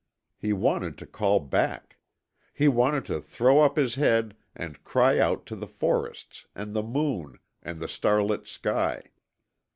He 0.35 0.51
wanted 0.51 0.97
to 0.97 1.05
call 1.05 1.39
back. 1.39 1.99
He 2.55 2.67
wanted 2.67 3.05
to 3.05 3.21
throw 3.21 3.59
up 3.59 3.77
his 3.77 3.93
head 3.93 4.35
and 4.55 4.83
cry 4.83 5.19
out 5.19 5.45
to 5.45 5.55
the 5.55 5.67
forests, 5.67 6.47
and 6.55 6.73
the 6.75 6.81
moon, 6.81 7.37
and 7.61 7.79
the 7.79 7.87
starlit 7.87 8.47
sky. 8.47 9.11